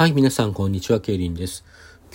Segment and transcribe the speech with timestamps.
[0.00, 1.62] はい、皆さん、こんにちは、ケイリンです。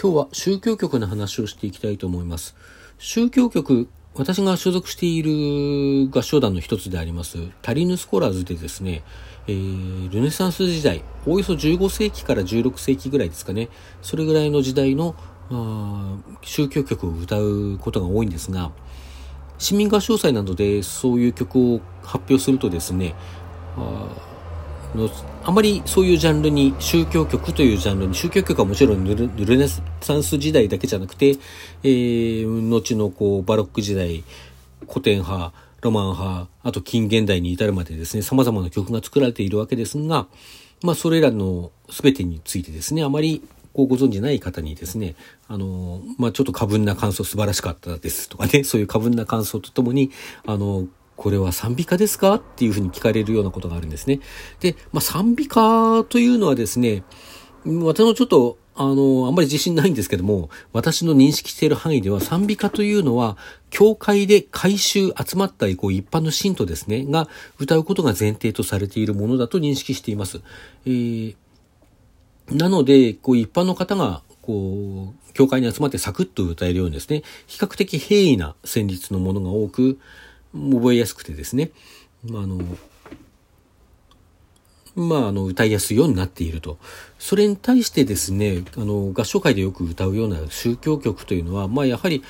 [0.02, 2.56] 今日は宗教局の話をしていきたいと思います。
[2.98, 9.03] 宗教局、私が所属している合唱団の一つであります、タリヌスコラーズでですね、
[9.45, 13.70] えー、ルネサンス時代、およそ15世紀から16世紀ぐらいですかね、
[14.02, 15.13] それぐらいの時代の
[15.52, 18.71] あ宗教曲を歌うことが多いんですが、
[19.59, 23.13] 市民合唱祭などでそういう曲を発表するとですね、
[23.77, 24.34] あ
[24.96, 25.09] の
[25.43, 31.29] あまりそういうジャンルに宗教曲というジャンルに宗教曲はもちろんルルネサンス時代だけじゃなくて、
[31.83, 34.24] えー、後のこうバロック時代
[34.88, 40.28] 古典派ロマン派あと近現代に至るまでですね様々な曲が作られているわけですが
[40.82, 43.44] まあそれらの全てについてですねあまり
[43.76, 45.16] こうご存じない方にですね、
[45.50, 50.12] あの、まあ、ちょっと過分な感想素晴らしかったですとかね、そういう過分な感想とともに、
[50.48, 52.36] あの、これは賛美歌ですか？
[52.36, 54.20] っていうふうに聞かれるようなことがあるんですね。
[54.60, 57.04] で、まあ、賛美歌というのはですね、
[57.66, 63.38] 私もちょっと、あの、あんまり自信ないんですけども、私の認識している範囲では賛美歌というのは、
[63.70, 70.41] 教会で改宗集まったこう一般の信徒ですね、が歌うことが前提とされているものだと認識しています。
[70.86, 71.36] えー
[72.52, 79.97] なので、こう一般の方が、こう、教会に集まってサクッと歌えるようにですね、比較的平易な旋律のものが多く、
[80.56, 81.72] 覚えやすくてですね、
[82.23, 82.59] まあ、あの、
[84.95, 86.78] まあ、あの、歌いやすいようになっていると。
[87.20, 92.23] それに対してですね、あの、合唱会でよく歌うような宗教曲というのは、まあ、やはり、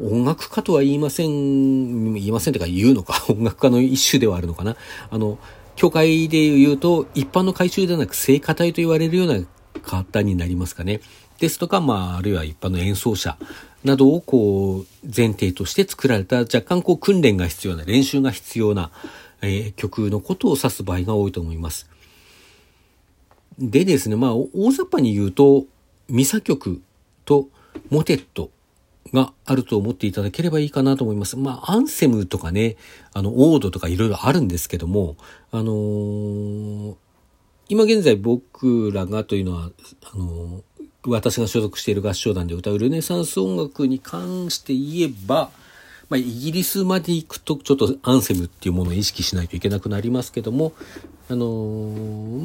[0.00, 4.76] 音楽家とは言いません、言いませんというか言うのか、 音楽家の一種ではあるのかな。
[5.10, 5.38] あの、
[5.74, 9.44] 教会で言うと、一般の改宗ではなく聖歌隊と言われるような
[9.82, 11.00] 方になりますかね。
[11.38, 13.36] ですとか、まあ、あるいは一般の演奏者
[13.84, 18.90] などをこう、前提として作られた若干こう、訓練が必要な、練習が必要な、
[19.40, 21.88] えー、曲のことを指す場合が多いと思います。
[23.58, 25.64] でですね、まあ、大雑把に言うと、
[26.08, 26.80] ミサ曲
[27.24, 27.48] と
[27.90, 28.50] モテット
[29.12, 31.36] があると思っていただければいいかなと思います。
[31.36, 32.76] まあ、アンセムとかね、
[33.12, 35.16] あの、オードとかいろいろあるんですけども、
[35.50, 36.94] あのー、
[37.68, 39.70] 今現在僕らがというのは、
[40.12, 40.62] あの、
[41.06, 45.50] 私が所属している合唱団で歌うルネサンス音楽に関して言えば、
[46.08, 50.72] まあ、イギリスまで行くとちょっとアンセムっていうものを意識しないといけなくなりますけども、
[51.28, 51.46] あの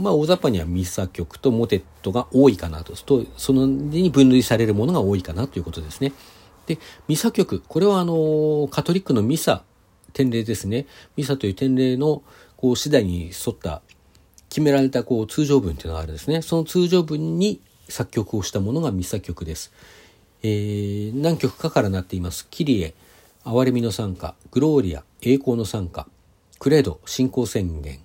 [0.02, 6.14] まあ、大雑把にはミサ曲とモテットが多いかなと、とそのに分類されるものが多いかなということですね。
[6.66, 9.64] で、ミサ曲、これはあの、カトリックのミサ、
[10.14, 10.88] 典礼ですね。
[11.16, 12.24] ミサという典礼の、
[12.56, 13.82] こう、次第に沿った
[14.50, 16.42] 決められたこう通常文っていうのがあるんですね。
[16.42, 19.72] その通常文に作曲をしたものがミサ曲です。
[20.44, 22.48] えー、何曲かからなっています。
[22.50, 22.94] キリエ、
[23.44, 26.08] 憐れみの参加、グローリア、栄光の参加、
[26.60, 28.00] クレド、信仰宣言、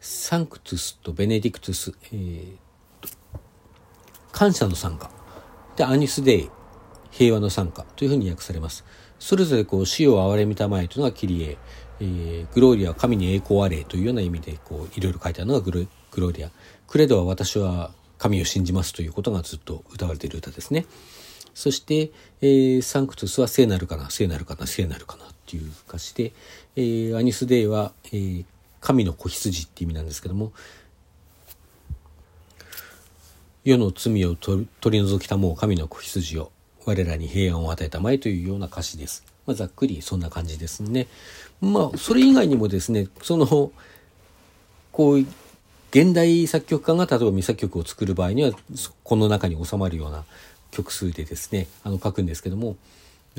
[0.00, 2.56] サンクトゥスとベネディクトゥス、えー、
[4.32, 5.10] 感謝の参加、
[5.76, 6.50] で、アニスデイ、
[7.10, 8.84] 平和の参加というふうに訳されます。
[9.18, 11.58] それぞれこう死を憐れみたまえというのがキリエ、
[12.00, 15.80] えー、グローリアは神に栄光あれというような意味でこういろいろ書いてあるのがグロ
[16.10, 16.50] グローリア。
[16.88, 20.84] クレドは私は神を信じますということがずっと歌われている歌ですね。
[21.54, 26.32] そして、えー、サンクトゥスは聖なるかな、聖なるかな、聖なるかなっていう歌詞で、
[26.76, 28.44] えー、アニスデイは、えー、
[28.80, 30.52] 神の子羊って意味なんですけども、
[33.64, 36.52] 世の罪を取り除きたもう神の子羊を
[36.84, 39.24] 我らに平安を与えたまえというような歌詞です。
[39.46, 41.08] まあ、ざっくりそんな感じですね。
[41.62, 43.72] まあ、それ以外にもですね、その、
[44.92, 45.26] こう、
[45.90, 48.52] 現代作曲家が例えば未作曲を作る場合には、
[49.02, 50.24] この中に収まるような
[50.70, 52.76] 曲数でですね、あの書くんですけども、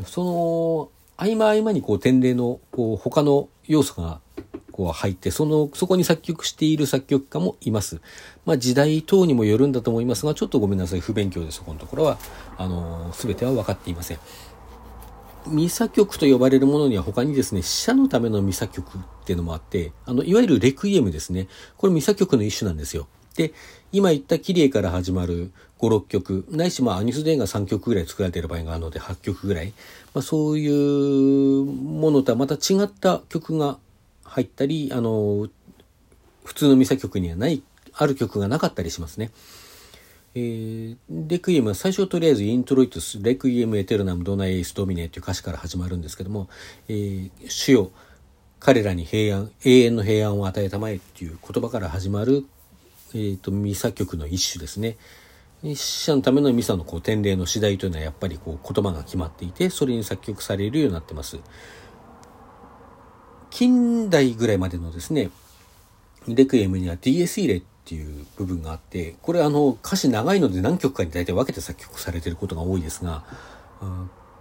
[0.05, 4.19] その、合間合間にこう、典礼の、こう、他の要素が
[4.71, 8.01] こう入って、その、そこに作曲している作曲家もいます。
[8.45, 12.17] まあ時代等にもよるんだと思いますが、ちょっとごめんなさい、不勉強でそこのところは、
[12.57, 14.19] あの、すべては分かっていません。
[15.47, 21.47] ミサ曲と呼ばれるものには他にですね、死者のためのミサ曲っていうのもあって、あの、いわゆるレクイエムですね。
[21.77, 23.07] これミサ曲の一種なんですよ。
[23.35, 23.53] で、
[23.91, 29.73] 今言った綺麗から始まる5、6曲、ないしまあアニスデーが3曲ぐらい作られている場合があるので8曲ぐらい、
[30.13, 33.77] まあそういうものとはまた違った曲が
[34.23, 35.47] 入ったり、あの、
[36.43, 39.31] 普通のミサ曲にはない、ある曲がなかったりしますね。
[40.33, 46.47] えー、レクイエムは最初とりあえずイントロイトス、レクイエムエテルナムドナエイスドミネという歌詞から始まるんですけども、
[46.87, 47.91] えー、主よ、
[48.59, 52.45] 彼らに平安、永遠の平安を与えたまえっていう言葉から始まる、
[53.13, 54.97] え、ー、と、ミサ曲の一種ですね。
[55.63, 61.39] 死者のためのミサのこう典礼の次第というのはやっぱりこう言葉が決まっていて、それに作曲されるようになってます。
[63.49, 65.29] 近代ぐらいまでのですね、
[66.27, 73.23] レクイエムには DS 入れっていう部分があってこれあの歌詞長いので何曲かに大体分けて作曲されてることが多いですが、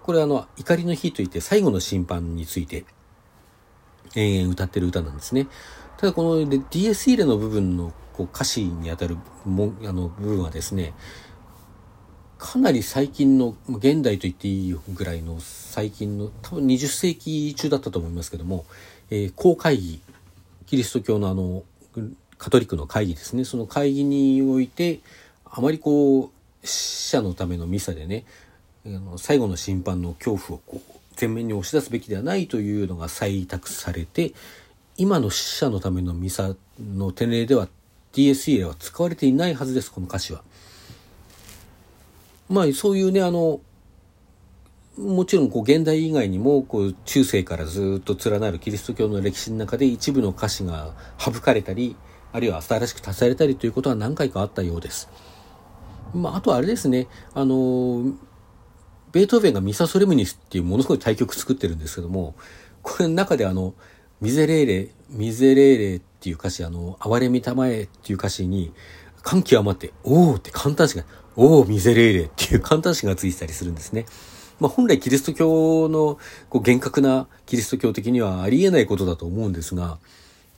[0.03, 2.85] これあの怒りの日といって最後の審判について
[4.15, 5.47] 延々歌ってる歌なんですね。
[5.97, 10.95] ただこの DS 入れの部分のこう歌詞にあたるもあの部分はですね
[12.39, 18.65] かなり最近の現代と言っていいぐらいの最近の多分20世紀中だったと思いますけども、
[19.11, 20.01] えー、公会議
[20.67, 21.63] キリスト教のあの
[22.41, 25.01] カトリックの会議ですねその会議において
[25.45, 28.25] あまりこう死者のためのミサでね
[29.19, 34.33] 最後の審判の恐怖をこう前面に押し出すべきではないというのが採択されて
[34.97, 37.69] 今の死者のためのミサの典礼では
[38.15, 40.43] DSE は使われていないはずですこの歌詞は。
[42.49, 43.61] まあそういうねあの
[44.97, 51.97] もちろんこう現代以外にもこう中世からずっと連なるキリスト教の歴史の中で一部の歌詞が省かれたり
[52.33, 55.09] あるいは新しく足されたりということは何回かあったようです。
[56.15, 58.13] まあ、あとあれですねあの
[59.13, 62.35] ベートーベンがミサ・ソレムニスっていうものすごい対曲作ってるんですけども
[62.83, 63.75] これの中であの
[64.21, 68.73] ミゼレーレミゼレーレっていう歌詞あの哀れみたまえっていう歌詞に
[69.23, 71.05] 感極まっておおって簡単詞が
[71.37, 74.07] おお、ミゼレーレっていう簡単詞がついてたりするんですね。
[74.59, 76.19] まあ、本来キリスト教の
[76.51, 79.99] こう厳格なキリスト教的にはありえないことだと思うんですが、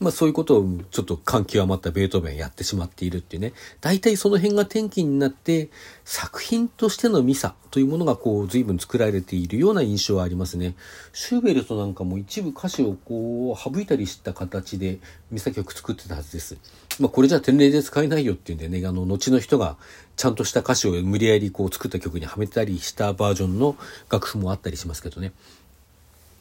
[0.03, 3.53] まあそういうことをちょっと感極まったベートーベンやってしまっているっていうね。
[3.81, 5.69] 大体その辺が転機になって
[6.03, 10.75] 作品としてのミサというものがこう随分作られているような印象はありますね。
[11.13, 14.99] シューベルトなんかも一部歌詞をこう省いたりした形で
[15.31, 16.57] ミサ曲作ってたはずです。
[16.99, 19.77] まあこれじゃ天霊で使えないよっていうんでね、あの後の人が
[20.15, 23.75] ちゃんとした歌詞を無理やりこう作った曲にはめたりしたバージョンの
[24.11, 25.31] 楽譜もあったりしますけどね。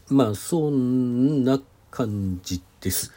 [0.08, 1.60] まあそんな
[1.90, 3.12] 感じです。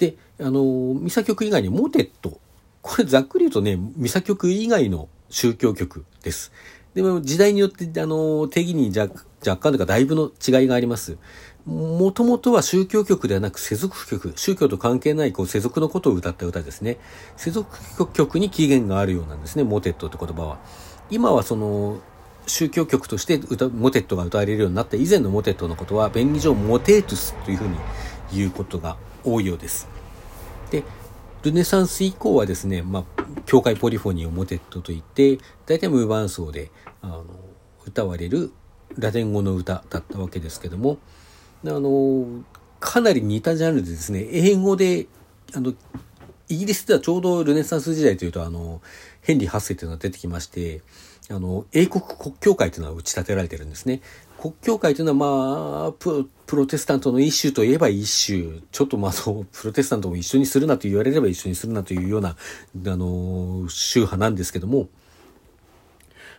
[0.00, 2.40] で、あの、ミサ曲以外にモテット。
[2.80, 6.52] これざっくり言うとね、ミサ曲以外の宗教曲です。
[6.94, 11.18] でも時代によって、あの、定義に若若干というかだいぶの違いがあります。
[11.66, 16.96] もともとは宗教曲ではなく世俗曲、宗教と関係ないこう世俗のことを歌った歌ですね。
[17.36, 20.58] 世俗曲に起源があるようなんですね、モテットって言葉は。
[21.10, 22.00] 今はその、
[22.46, 27.76] 宗教曲として歌モテットが歌われるようになった以前のモテットのことは、便宜上モテートゥスというふうに
[28.32, 29.88] 言うことが多いようです。
[30.70, 30.84] で、
[31.42, 36.70] ルネサンス以降はですね、まあ、教会ポリフォニーをモテットといって、大体無伴奏で、
[37.02, 37.24] あの、
[37.86, 38.52] 歌われる
[38.98, 40.98] ラテン語の歌だったわけですけども、
[41.64, 42.44] あの、
[42.78, 45.06] かなり似たジャンルでですね、英語で、
[45.54, 45.74] あの、
[46.48, 48.82] イギリスではちょうどルネサンス時代というと、あの、
[49.22, 50.82] ヘンリー8世というのが出てきまして、
[51.30, 54.00] あの、英国国教会というのは打ち立てられてるんですね。
[54.40, 62.36] 国教会というのはまあプロテスタントの一種といえば一種ちょっとまあそうプロテスタントも一緒にするなと言われれば一緒にするなというようなあ
[62.96, 64.88] の宗派なんですけども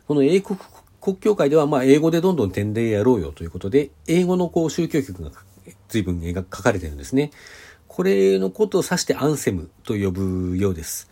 [0.08, 0.60] この英国
[1.00, 5.32] 国教会ではまあ英語でどんどん点でやろうよということで英語のこう宗教曲が
[5.88, 7.30] 随分書かれてるんですね。
[7.88, 11.10] これのことを指してアンセムと呼ぶようです。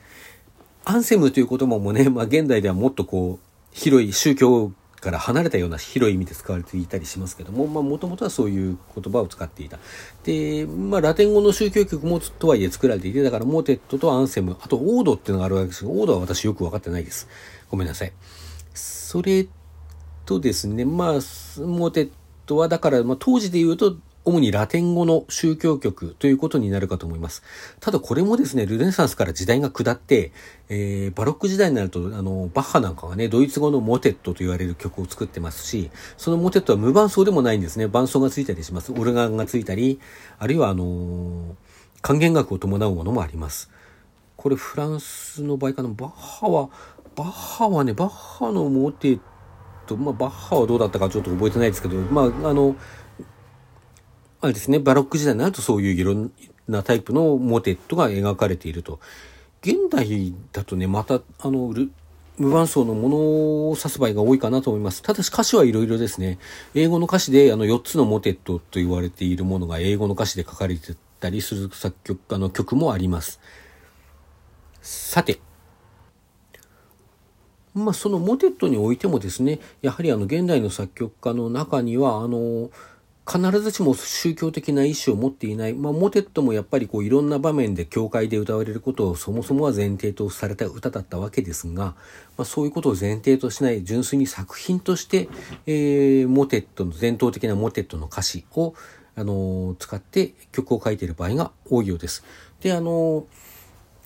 [0.86, 4.72] アンセムという言葉もね、まあ現代ではもっとこう広い宗教
[5.02, 9.80] から離れたような広い意味で使われていたりしますけども、まあ、もともとはそういう言葉を使っていた。
[10.24, 17.28] で、まあ、ラテン語の宗教曲もとはいえ作られていて、だからモーテットとアンセム、あとオードっていうのがあるわけですが、オードは私よくわかってないです。
[17.70, 18.14] ごめんなさい。
[18.74, 19.48] それ
[20.26, 22.10] とですね、まあ、モーテッ
[22.46, 23.98] トはだから、まあ、当時で言うと、
[24.30, 27.44] 主にラテン語の宗教曲ということになるかと思います。
[27.80, 30.32] ただこれもですね、ルネサンスから時代が下って、
[30.70, 37.88] えー、バロック時代になると、あの、バッハなんかがね、ドイツ語のモテットと言われる曲を作ってますし、そのモテットは無伴奏でもないんですね。
[37.88, 38.92] 伴奏がついたりします。
[38.92, 40.00] オルガンがついたり、
[40.38, 41.56] あるいはあのー、
[42.02, 43.70] 還元楽を伴うものもあります。
[44.38, 46.70] これフランスの場合かな、バッハは、
[47.16, 49.20] バッハはね、バッハのモテッ
[49.86, 52.76] ト、まあ、バッハはどうだったかちょっと覚えてないですけど、まあ、あの、
[54.42, 56.32] あれですね、バロック時代になるとそういういろん
[56.68, 59.00] なタイプのモテットが描かれていると。
[59.62, 61.74] 現代だとね、また、あの、
[62.38, 65.02] 無伴奏のものを指す場合が多いかなと思います。
[65.02, 66.40] ただし歌詞はいろいろですね。
[66.74, 73.42] 英語の歌詞であの4つのモテットと言われているものが英語の歌詞で書かれてたりする作曲家の曲もあります。
[74.82, 75.40] さて、
[77.74, 82.70] まあそのモテットにおいてもですね、やはりあの現代の作曲家の中には、あの、
[83.32, 91.96] 必ずしも宗教的な意思を持っていない、まあ、モテットもやっぱりこういろんな場面で教会で歌われることをそもそもは前提とされた歌だったわけですが、ま
[92.40, 95.30] あ、そういうことを前提としない純粋に作品として、
[95.68, 98.74] えー、モテットの伝統的なモテットの歌詞を、
[99.16, 102.24] あのー、使って曲を書いている場合が多いようです。
[102.62, 103.24] で、あのー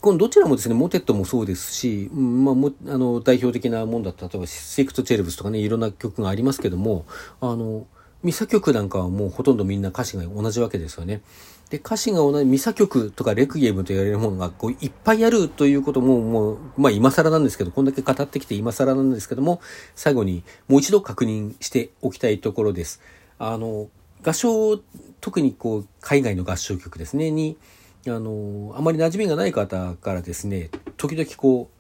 [0.04, 7.06] このどちらもですね、モテットもそうですし、まあ、もあの代表的なもんだった例えばシークト・チェルブスとかねいろんな曲がありますけども
[7.40, 7.88] あの
[8.24, 11.22] ミサ曲なんかはもうほとんどみんな歌詞が同じわけですよね。
[11.70, 19.60] で歌詞が同じミサ曲とかレクイエムと言われるものがこういっぱいあるということももうまあ今更なんですけどこんだけ語ってきて今更なんですけども
[19.96, 23.02] 最後にもう一度確認しておきたいところです。
[23.40, 23.90] あの
[24.24, 24.78] 合唱
[25.20, 27.58] 特にこう海外の合唱曲ですねに
[28.08, 31.74] あのあまり馴染みがない方からですね時々こう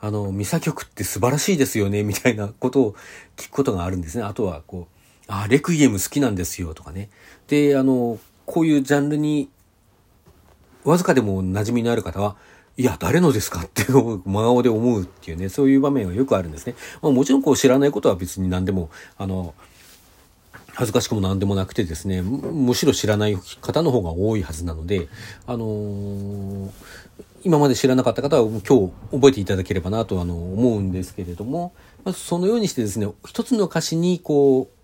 [0.00, 2.92] あのミサ曲って素晴らしいですよねみたいなことを
[3.36, 4.24] 聞くことがあるんですね。
[4.24, 4.95] あとはこう
[5.28, 7.10] あ、レクイエム好きなんですよとかね。
[7.48, 9.48] で、あの、こういうジャンルに、
[10.84, 12.36] わずかでも馴染みのある方は、
[12.76, 13.62] いや、誰のですか？
[13.62, 16.74] って真顔で思うっていうね、そういう場面はよくあるんですね。
[17.00, 19.54] まあ、もちろんこう知らないことは別に何でも、あの、
[20.74, 25.08] 恥ずかしくも何でもなくてですね、むしろ知らない方の方が多いはずなので、
[25.46, 26.70] あのー、
[27.44, 31.72] 今まで知らなかった方は今日覚えていただければなとあの思うんですけれども、
[32.04, 34.75] まずそのようにしてですね、一つの歌詞にこう、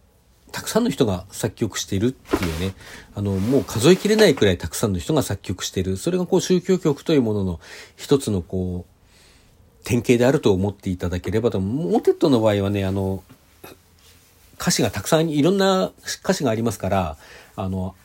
[0.53, 2.75] たくさんの人が作曲しているっていうね、
[3.15, 5.97] あの、もう数えきれないくらいたくさんの人が作曲している。
[5.97, 7.61] それがこう宗教曲というものの
[7.97, 11.59] 一つのこう、典型であると思っていただければと。
[11.59, 13.25] モテットの場合はね、あの、
[14.61, 15.91] 歌詞がたくさん、いろんな
[16.23, 17.17] 歌詞がありますから、
[17.57, 17.97] あの、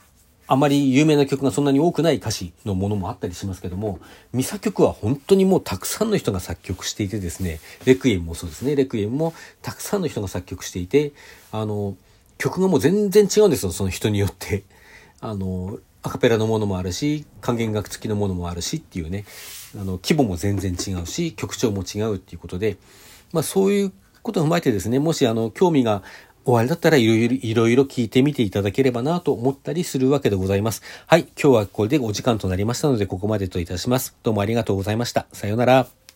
[0.50, 4.00] あまり有名な曲がそんなに多くない歌詞のものもあったりしますけども、
[4.32, 11.12] ミサ曲は本当にもうたくさんの人が作曲していてですね、レクイエムもそうですね、レクイエムもたくさんの人が作曲していて、
[11.52, 11.98] あの、
[12.38, 14.64] 曲がもう全然違うんですよ、その人によって。
[15.20, 19.26] あの、アカペラのものもあるし、管弦楽付きのものもあるしっていうね、
[19.76, 22.78] あの、規模も全然違うし、曲調も違うっていうことで、
[23.34, 23.92] まあそういう
[24.22, 26.04] ことを踏まえてですね、もしあの、興味が
[26.46, 30.82] おありだったらいろいろ、いろいろ聞いてみていただければなと思ったりするわけでございます。
[31.06, 34.16] はい、今日はこれでお時間となりましたので、ここまでといたします。
[34.24, 35.28] どうもありがとうございました。
[35.34, 36.07] さようなら。